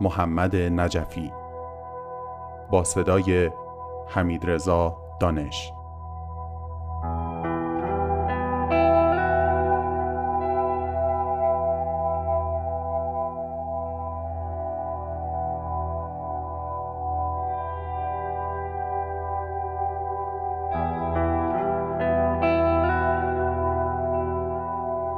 [0.00, 1.32] محمد نجفی.
[2.70, 3.50] با صدای
[4.08, 5.72] حمید رضا دانش.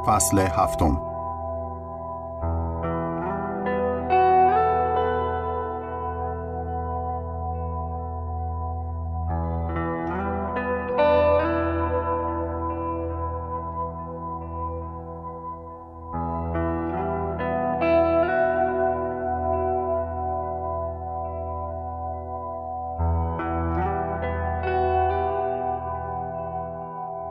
[0.07, 1.14] فصل هفتم.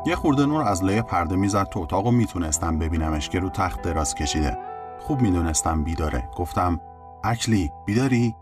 [0.06, 3.82] یه خورده نور از لایه پرده می‌زد تو اتاق و می‌تونستم ببینمش که رو تخت
[3.82, 4.58] دراز کشیده.
[5.00, 6.30] خوب می‌دونستم بیداره.
[6.36, 6.80] گفتم
[7.24, 8.36] اکلی بیداری؟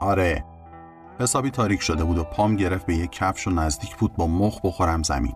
[0.00, 0.44] آره.
[1.20, 4.60] حسابی تاریک شده بود و پام گرفت به یک کفش و نزدیک بود با مخ
[4.64, 5.34] بخورم زمین.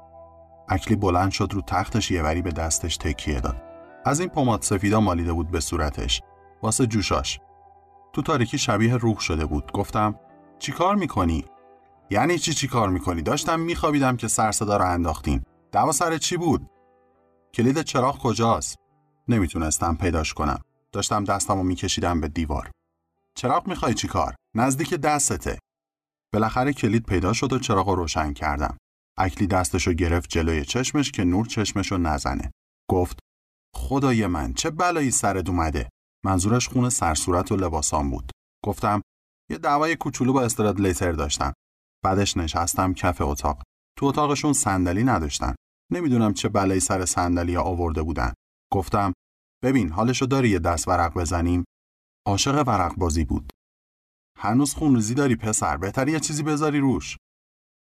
[0.69, 3.63] اکلی بلند شد رو تختش یه وری به دستش تکیه داد.
[4.05, 6.23] از این پماد سفیدا مالیده بود به صورتش.
[6.63, 7.41] واسه جوشاش.
[8.13, 9.73] تو تاریکی شبیه روح شده بود.
[9.73, 10.15] گفتم
[10.59, 11.45] چیکار می‌کنی؟
[12.13, 15.45] یعنی چی چی کار می‌کنی؟ داشتم میخوابیدم که سر صدا رو انداختین.
[15.73, 16.71] دوا سر چی بود؟
[17.55, 18.77] کلید چراغ کجاست؟
[19.29, 20.61] نمی‌تونستم پیداش کنم.
[20.93, 22.71] داشتم دستم رو میکشیدم به دیوار.
[23.37, 25.59] چراغ می‌خوای چی کار؟ نزدیک دستته.
[26.33, 28.77] بالاخره کلید پیدا شد و چراغ رو روشن کردم.
[29.19, 32.51] اکلی دستشو گرفت جلوی چشمش که نور چشمشو نزنه.
[32.91, 33.19] گفت
[33.77, 35.89] خدای من چه بلایی سرت اومده؟
[36.25, 38.31] منظورش خون سرصورت و لباسام بود.
[38.65, 39.03] گفتم
[39.51, 41.53] یه دعوای کوچولو با استراد لیتر داشتم.
[42.05, 43.63] بعدش نشستم کف اتاق.
[43.99, 45.55] تو اتاقشون صندلی نداشتن.
[45.93, 48.33] نمی‌دونم چه بلایی سر صندلی آورده بودن.
[48.73, 49.13] گفتم
[49.65, 51.65] ببین حالشو داری یه دست ورق بزنیم؟
[52.27, 53.51] عاشق ورق بازی بود.
[54.39, 57.17] هنوز خونریزی داری پسر بهتر یه چیزی بذاری روش.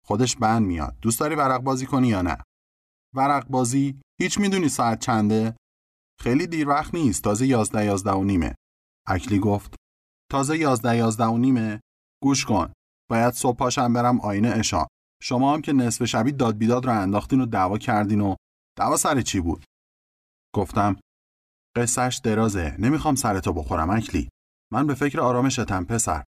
[0.06, 0.98] خودش بند میاد.
[1.02, 2.38] دوست داری ورق بازی کنی یا نه؟
[3.16, 5.56] ورق بازی؟ هیچ می‌دونی ساعت چنده؟
[6.22, 7.24] خیلی دیر وقت نیست.
[7.24, 8.56] تازه یازده یازده و نیمه.
[9.08, 9.76] اکلی گفت
[10.32, 11.82] تازه یازده یازده و نیمه؟
[12.24, 12.74] گوش کن.
[13.12, 14.88] باید صبح پاشم برم آینه اشا
[15.24, 18.36] شما هم که نصف شبی داد بیداد رو انداختین و دعوا کردین و
[18.78, 19.66] دعوا سر چی بود؟
[20.56, 21.00] گفتم
[21.76, 24.30] قصهش درازه نمی‌خوام سرتو بخورم اکلی.
[24.72, 26.24] من به فکر آرامشتم پسر.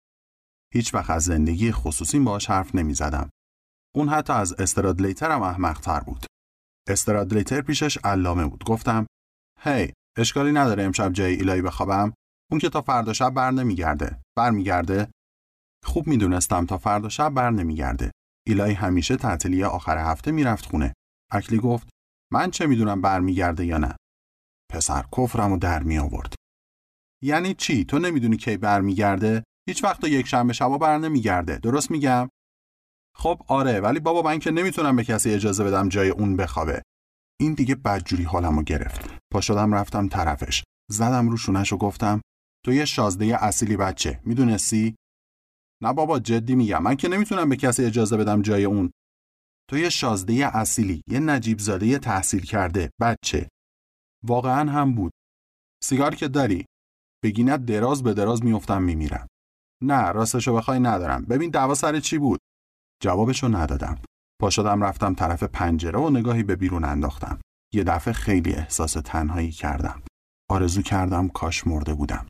[0.75, 3.31] هیچ وقت از زندگی خصوصی باش حرف نمی‌زدم.
[3.95, 6.27] اون حتی از استرادلیتر هم احمقتر بود.
[6.89, 8.65] استرادلیتر پیشش علامه بود.
[8.65, 9.07] گفتم
[9.61, 12.12] هی hey, اشکالی نداره امشب جای ایلایی بخوابم.
[12.51, 14.21] اون که تا فردا شب بر نمیگرده.
[14.37, 15.11] برمیگرده
[15.85, 18.11] خوب می‌دونستم تا فردا شب بر نمیگرده.
[18.47, 20.93] ایلای همیشه تعطیلی آخر هفته می‌رفت خونه.
[21.33, 21.89] اکلی گفت
[22.33, 23.97] من چه می‌دونم برمیگرده یا نه.
[24.73, 26.35] پسر کفرم و در می آورد.
[27.23, 31.59] یعنی چی؟ تو نمی‌دونی کی برمیگرده؟ هیچ وقت یک شنبه شبا بر نمیگرده.
[31.59, 32.29] درست میگم؟
[33.17, 36.83] خب آره ولی بابا من که نمی‌تونم به کسی اجازه بدم جای اون بخوابه.
[37.41, 39.11] این دیگه بدجوری حالمو گرفت.
[39.33, 40.65] پا شدم رفتم طرفش.
[40.91, 42.21] زدم رو شونش و گفتم
[42.65, 44.97] تو یه شازده اصیلی بچه می‌دونستی
[45.82, 46.82] نه بابا جدی میگم.
[46.82, 48.91] من که نمی‌تونم به کسی اجازه بدم جای اون.
[49.71, 52.91] تو یه شازده اصیلی یه نجیب زاده تحصیل کرده.
[53.00, 53.49] بچه.
[54.25, 55.12] واقعا هم بود.
[55.82, 56.67] سیگار که داری.
[57.25, 59.27] بگینت دراز به دراز میفتم میمیرم.
[59.82, 61.25] نه راستشو بخوای ندارم.
[61.25, 62.41] ببین دعوا سر چی بود؟
[63.03, 64.03] جوابشو ندادم.
[64.41, 67.41] پا شدم رفتم طرف پنجره و نگاهی به بیرون انداختم.
[67.75, 70.03] یه دفعه خیلی احساس تنهایی کردم.
[70.50, 72.26] آرزو کردم کاش مرده بودم.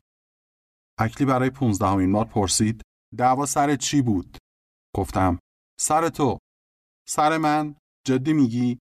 [0.99, 2.81] اکلی برای پونزدهمین بار پرسید
[3.17, 4.37] دعوا سر چی بود؟
[4.95, 5.39] گفتم
[5.81, 6.37] سر تو.
[7.07, 7.75] سر من؟
[8.07, 8.79] جدی میگی؟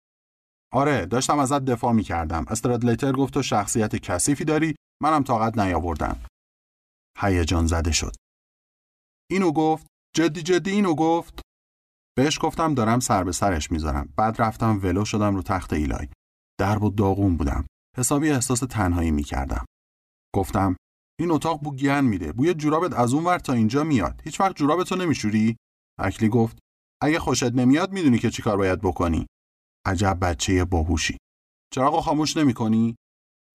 [0.72, 6.24] آره داشتم ازت دفاع می کردم استرادلیتر گفت تو شخصیت کثیفی داری منم طاقت نیاوردم.
[7.18, 8.12] هیجان زده شد.
[9.30, 9.86] اینو گفت؟
[10.16, 11.40] جدی جدی اینو گفت؟
[12.16, 14.14] بهش گفتم دارم سر به سرش می‌ذارم.
[14.16, 16.08] بعد رفتم ولو شدم رو تخت ایلای.
[16.60, 17.66] درب و داغون بودم.
[17.98, 19.64] حسابی احساس تنهایی می‌کردم.
[20.34, 20.76] گفتم
[21.20, 22.32] این اتاق بو گن میده.
[22.32, 24.20] بوی جورابت از اون ور تا اینجا میاد.
[24.24, 25.56] هیچ وقت جورابتو نمیشوری؟
[25.98, 26.58] اکلی گفت.
[27.02, 29.26] اگه خوشت نمیاد می‌دونی که چیکار باید بکنی.
[29.86, 31.16] عجب بچه باهوشی.
[31.74, 32.96] چراغو خاموش نمی‌کنی؟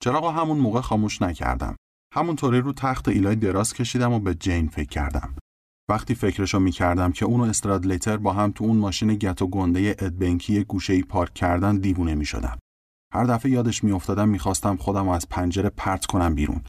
[0.03, 1.75] چراغو همون موقع خاموش نکردم.
[2.13, 5.35] همونطوری رو تخت ایلای دراز کشیدم و به جین فکر کردم.
[5.89, 9.95] وقتی فکرشو می‌کردم که اون و استرادلیتر با هم تو اون ماشین گت و گنده
[9.99, 12.59] ادبنکی گوشه پارک کردن دیوونه می‌شدم.
[13.13, 16.61] هر دفعه یادش میافتادم می‌خواستم خودم از پنجره پرت کنم بیرون.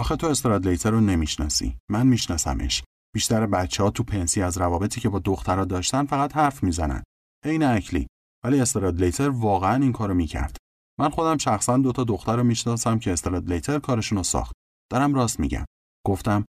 [0.00, 1.76] آخه تو استرادلیتر رو نمی‌شناسی.
[1.90, 2.82] من میشناسمش.
[3.14, 7.02] بیشتر بچه ها تو پنسی از روابطی که با دخترها داشتن فقط حرف می‌زنن.
[7.44, 8.06] عین اکلی.
[8.44, 10.56] ولی استرادلیتر واقعا این کارو می‌کرد.
[11.00, 14.52] من خودم شخصا دو تا دختر رو می‌شناسم که استرادلیتر کارشون رو ساخت.
[14.92, 15.64] دارم راست میگم.
[16.06, 16.44] گفتم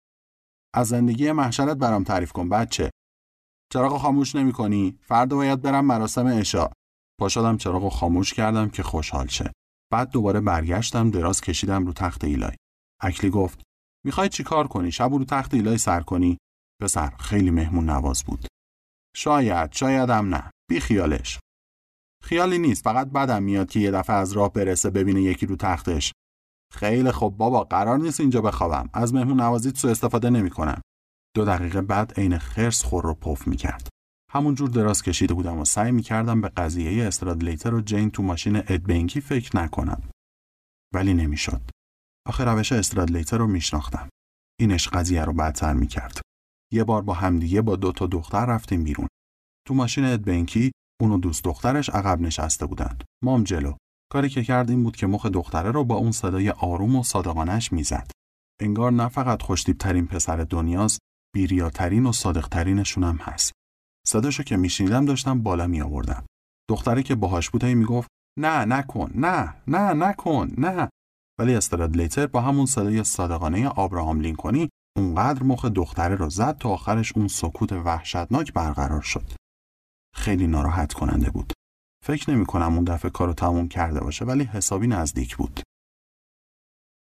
[0.73, 2.89] از زندگی محشرت برام تعریف کن بچه.
[3.73, 6.69] چراغ خاموش نمی کنی؟ فردا باید برم مراسم عشا.
[7.19, 9.51] پا شدم چراغ خاموش کردم که خوشحال شه.
[9.91, 12.55] بعد دوباره برگشتم دراز کشیدم رو تخت ایلای.
[13.01, 13.61] اکلی گفت
[14.05, 16.37] می‌خوای چی کار کنی؟ شب رو تخت ایلای سر کنی؟
[16.81, 18.45] پسر خیلی مهمون نواز بود.
[19.15, 20.51] شاید شایدم نه.
[20.69, 21.39] بی خیالش.
[22.23, 26.11] خیالی نیست فقط بدم میاد که یه دفعه از راه برسه ببینه یکی رو تختش.
[26.73, 28.89] خیلی خوب بابا قرار نیست اینجا بخوابم.
[28.93, 30.81] از مهمون نوازیت سو استفاده نمی‌کنم.
[31.35, 33.89] دو دقیقه بعد عین خرس خور رو پف می‌کرد.
[34.31, 39.21] همونجور دراز کشیده بودم و سعی می‌کردم به قضیه استرادلیتر و جین تو ماشین ادبنکی
[39.21, 40.09] فکر نکنم.
[40.93, 41.61] ولی نمی‌شد.
[42.27, 44.09] آخه روش استرادلیتر رو میشناختم
[44.59, 46.21] اینش قضیه رو بدتر می‌کرد
[46.73, 49.07] یه بار با همدیگه با دو تا دختر رفتیم بیرون
[49.67, 50.71] تو ماشین ادبنکی
[51.01, 53.73] اون و دوست دخترش عقب نشسته بودند مام جلو
[54.11, 57.71] کاری که کرد این بود که مخ دختره رو با اون صدای آروم و صادقانش
[57.71, 58.11] می‌زد.
[58.61, 60.99] انگار نه فقط خوشتیب پسر دنیاست،
[61.35, 63.51] بیریاترین و صادقترینشون هم هست.
[64.07, 66.25] صداشو که میشنیدم داشتم بالا می آوردم.
[66.69, 70.89] دختره که باهاش بود می‌گفت نه نکن نه نه نکن نه
[71.39, 77.17] ولی استرادلیتر با همون صدای صادقانه آبراهام لینکونی اونقدر مخ دختره رو زد تا آخرش
[77.17, 79.31] اون سکوت وحشتناک برقرار شد.
[80.15, 81.53] خیلی ناراحت کننده بود.
[82.05, 85.59] فکر نمی کنم اون دفعه کارو تموم کرده باشه ولی حسابی نزدیک بود.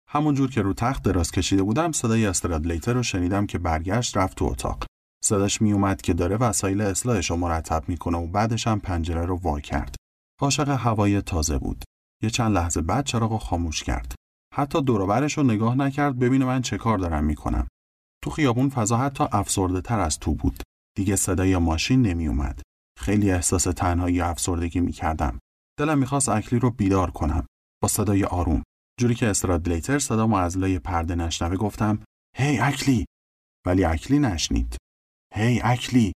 [0.09, 4.44] همونجور که رو تخت دراز کشیده بودم صدای استرادلیتر رو شنیدم که برگشت رفت تو
[4.44, 4.85] اتاق.
[5.25, 9.37] صداش می اومد که داره وسایل اصلاحش رو مرتب می‌کنه و بعدش هم پنجره رو
[9.37, 9.94] وا کرد.
[10.41, 11.85] عاشق هوای تازه بود.
[12.25, 14.15] یه چند لحظه بعد چراغ رو خاموش کرد.
[14.55, 17.69] حتی دوروبرش رو نگاه نکرد ببینه من چه کار دارم می‌کنم.
[18.23, 20.62] تو خیابون فضا حتی افسرده تر از تو بود.
[20.97, 22.62] دیگه صدای ماشین نمی اومد.
[22.99, 25.38] خیلی احساس تنهایی و افسردگی می کردم.
[25.79, 27.47] دلم می‌خواست اکلی رو بیدار کنم
[27.82, 28.62] با صدای آروم.
[29.00, 32.05] جوری که استرادلیتر صدا از لای پرده نشنوه گفتم
[32.37, 33.05] هی اکلی
[33.67, 34.77] ولی اکلی نشنید.
[35.35, 36.12] هی اکلی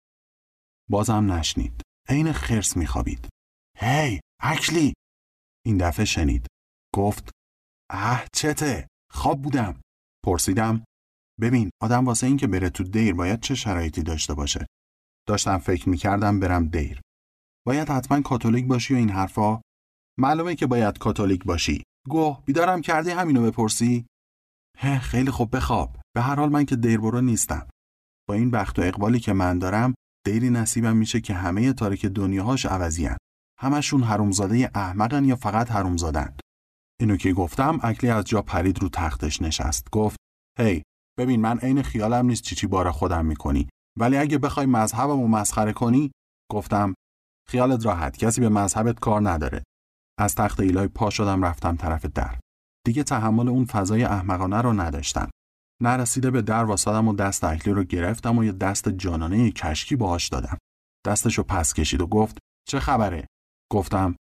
[0.90, 1.82] بازم نشنید.
[2.08, 3.28] عین خرس میخوابید.
[3.78, 4.94] هی اکلی
[5.69, 6.47] این دفعه شنید.
[6.94, 7.31] گفت
[7.91, 9.81] اه چته خواب بودم.
[10.26, 10.85] پرسیدم
[11.41, 14.67] ببین آدم واسه این که بره تو دیر باید چه شرایطی داشته باشه
[15.29, 17.00] داشتم فکر می‌کردم برم دیر.
[17.67, 19.61] باید حتما کاتولیک باشی و این حرفا؟
[20.19, 21.83] معلومه که باید کاتولیک باشی.
[22.09, 24.07] گوه بیدارم کردی همینو بپرسی؟
[24.78, 25.97] هه خیلی خوب بخواب.
[26.14, 27.69] به هر حال من که دیر برو نیستم.
[28.28, 29.95] با این بخت و اقبالی که من دارم
[30.26, 33.16] دیری نصیبم میشه که همه تاریک دنیاهاش عوضیان.
[33.61, 36.37] همشون حرومزاده احمقن یا فقط حرومزادن.
[37.00, 39.91] اینو که گفتم اکلی از جا پرید رو تختش نشست.
[39.91, 40.17] گفت
[40.59, 40.83] هی
[41.19, 43.69] ببین من عین خیالم نیست چی چی بار خودم می‌کنی.
[43.99, 46.11] ولی اگه بخوای مذهبم و مسخره کنی؟
[46.50, 46.95] گفتم
[47.49, 49.62] خیالت راحت کسی به مذهبت کار نداره.
[50.19, 52.38] از تخت ایلای پا شدم رفتم طرف در.
[52.87, 55.31] دیگه تحمل اون فضای احمقانه رو نداشتم.
[55.83, 60.29] نرسیده به در واسادم و دست اکلی رو گرفتم و یه دست جانانه کشکی باهاش
[60.29, 60.59] دادم.
[61.07, 62.38] دستشو پس کشید و گفت
[62.69, 63.27] چه خبره؟
[63.72, 64.16] گفتم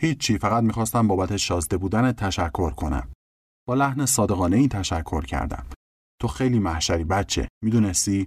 [0.00, 3.12] هیچی فقط می‌خواستم بابت شازده بودن تشکر کنم.
[3.68, 5.66] با لحن صادقانه ای تشکر کردم.
[6.20, 8.26] تو خیلی محشری بچه می‌دونستی؟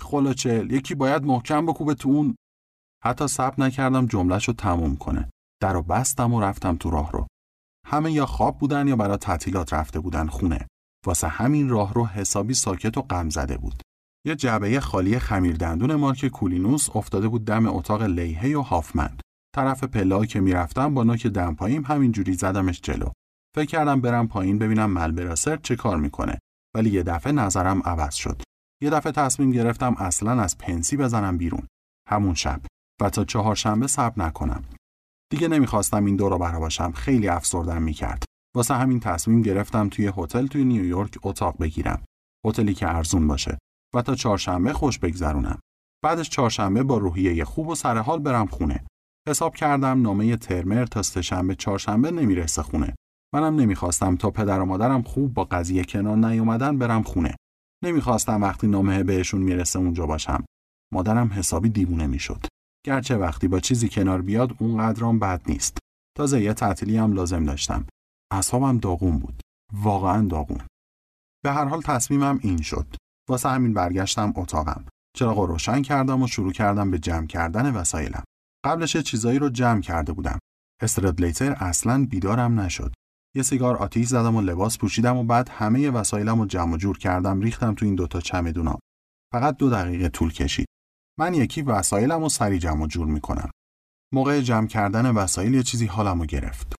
[0.00, 2.36] خلاچل یکی باید محکم بکوبه تو اون.
[3.04, 5.30] حتی صبر نکردم جملهش رو تموم کنه.
[5.62, 7.26] در رو بستم و رفتم تو راه رو.
[7.86, 10.66] همه یا خواب بودن یا برای تعطیلات رفته بودن خونه.
[11.06, 13.82] واسه همین راه رو حسابی ساکت و غم زده بود.
[14.26, 19.20] یه جعبه خالی خمیر دندون مارک کولینوس افتاده بود دم اتاق لیهی و هافمند.
[19.56, 23.10] طرف پلا که می‌رفتم با نوک دم پاییم همینجوری زدمش جلو.
[23.54, 26.38] فکر کردم برم پایین ببینم ملبراسر چه کار می‌کنه.
[26.74, 28.42] ولی یه دفعه نظرم عوض شد.
[28.82, 31.66] یه دفعه تصمیم گرفتم اصلا از پنسی بزنم بیرون.
[32.08, 32.60] همون شب.
[33.00, 34.64] و تا چهارشنبه صبر نکنم.
[35.30, 36.92] دیگه نمی‌خواستم این دو رو باشم.
[36.92, 38.24] خیلی افسردم می‌کرد.
[38.56, 42.04] واسه همین تصمیم گرفتم توی هتل توی نیویورک اتاق بگیرم.
[42.46, 43.58] هتلی که ارزون باشه.
[43.94, 45.60] و تا چهارشنبه خوش بگذرونم.
[46.04, 48.84] بعدش چهارشنبه با روحیه خوب و سرحال برم خونه.
[49.28, 52.94] حساب کردم نامه ترمر تا سهشنبه چهارشنبه نمی‌رسه خونه.
[53.34, 57.36] منم نمی‌خواستم تا پدر و مادرم خوب با قضیه کنار نیومدن برم خونه.
[57.84, 60.44] نمی‌خواستم وقتی نامه بهشون می‌رسه اونجا باشم.
[60.92, 62.46] مادرم حسابی دیوونه می‌شد.
[62.86, 65.78] گرچه وقتی با چیزی کنار بیاد اون قدرام بد نیست.
[66.16, 67.86] تازه یه تعطیلی هم لازم داشتم.
[68.32, 69.42] اصابم داغون بود.
[69.72, 70.60] واقعا داغون.
[71.44, 72.86] به هر حال تصمیمم این شد.
[73.30, 74.84] واسه همین برگشتم اتاقم.
[75.16, 78.24] چراغ روشن کردم و شروع کردم به جمع کردن وسایلم.
[78.66, 80.38] قبلش چیزایی رو جمع کرده بودم.
[80.82, 82.92] استردلیتر اصلا بیدارم نشد.
[83.36, 86.98] یه سیگار آتیش زدم و لباس پوشیدم و بعد همه وسایلم رو جمع و جور
[86.98, 88.78] کردم ریختم تو این دوتا چمدونام
[89.32, 90.66] فقط دو دقیقه طول کشید.
[91.18, 93.50] من یکی وسایلم رو سری جمع و جور می‌کنم.
[94.14, 96.74] موقع جمع کردن وسایل یه چیزی حالم رو گرفت.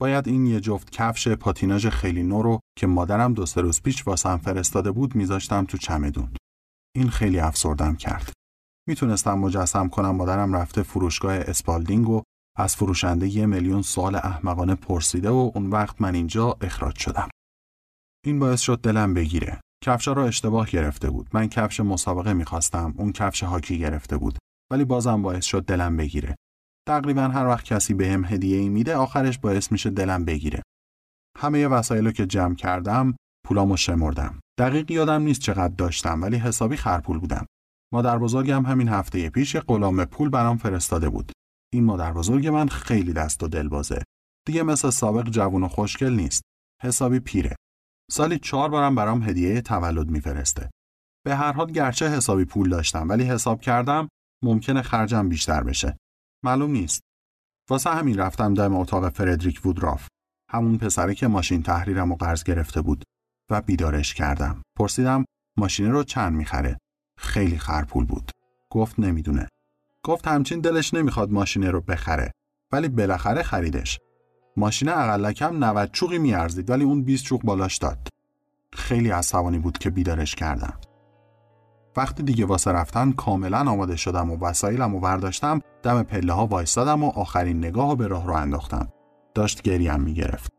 [0.00, 4.06] باید این یه جفت کفش پاتیناژ خیلی نو رو که مادرم دو سه روز پیش
[4.06, 6.34] واسم فرستاده بود میذاشتم تو چمدون
[6.96, 8.32] این خیلی افسردم کرد.
[8.88, 12.22] می‌تونستم مجسم کنم مادرم رفته فروشگاه اسپالدینگ و
[12.58, 17.28] از فروشنده یه میلیون سوال احمقانه پرسیده و اون وقت من اینجا اخراج شدم.
[18.26, 19.60] این باعث شد دلم بگیره.
[19.84, 21.28] کفشا رو اشتباه گرفته بود.
[21.32, 22.94] من کفش مسابقه می‌خواستم.
[22.96, 24.38] اون کفش هاکی گرفته بود.
[24.72, 26.36] ولی بازم باعث شد دلم بگیره.
[26.88, 30.62] تقریبا هر وقت کسی بهم به هدیه ای میده آخرش باعث میشه دلم بگیره.
[31.38, 34.40] همه وسایلو که جمع کردم پولامو شمردم.
[34.58, 37.46] دقیق یادم نیست چقدر داشتم ولی حسابی خرپول بودم.
[37.92, 41.32] مادر بزرگم همین هفته پیش قلام پول برام فرستاده بود.
[41.72, 44.02] این مادر بزرگ من خیلی دست و دل بازه.
[44.46, 46.42] دیگه مثل سابق جوون و خوشگل نیست.
[46.82, 47.56] حسابی پیره.
[48.10, 50.70] سالی چهار بارم برام هدیه تولد میفرسته.
[51.24, 54.08] به هر حال گرچه حسابی پول داشتم ولی حساب کردم
[54.44, 55.96] ممکنه خرجم بیشتر بشه.
[56.44, 57.00] معلوم نیست.
[57.70, 60.08] واسه همین رفتم دم اتاق فردریک وودراف.
[60.50, 63.04] همون پسره که ماشین تحریرم و قرض گرفته بود
[63.50, 64.62] و بیدارش کردم.
[64.78, 65.24] پرسیدم
[65.58, 66.78] ماشین رو چند می‌خره؟
[67.22, 68.30] خیلی خرپول بود.
[68.70, 69.48] گفت نمی‌دونه.
[70.04, 72.32] گفت همچین دلش نمی‌خواد ماشینه رو بخره
[72.72, 73.98] ولی بالاخره خریدش.
[74.56, 78.08] ماشین اقلکم 90 چوقی میارزید ولی اون 20 چوق بالاش داد.
[78.72, 80.74] خیلی عصبانی بود که بیدارش کردم.
[81.96, 87.04] وقتی دیگه واسه رفتن کاملا آماده شدم و وسایلم و برداشتم دم پله ها وایستادم
[87.04, 88.88] و آخرین نگاه به راه رو انداختم.
[89.34, 90.52] داشت گریم می‌گرفت.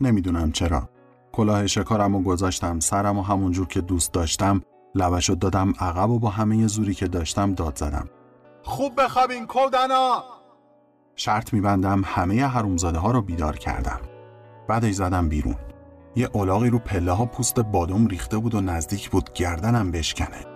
[0.00, 0.88] نمی‌دونم چرا.
[1.32, 4.62] کلاه شکارم و گذاشتم سرم و همونجور که دوست داشتم
[4.96, 8.08] لبشو دادم عقب و با همه زوری که داشتم داد زدم.
[8.62, 10.24] خوب بخوابین کودنا!
[11.16, 14.00] شرط میبندم همه حرومزاده ها رو بیدار کردم.
[14.68, 15.56] بعدش زدم بیرون.
[16.16, 20.55] یه اولاغی رو پله ها پوست بادم ریخته بود و نزدیک بود گردنم بشکنه.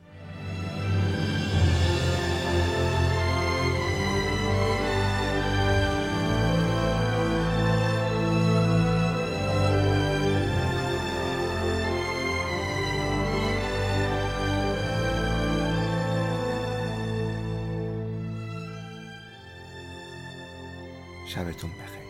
[21.31, 22.00] شبتون بخیر.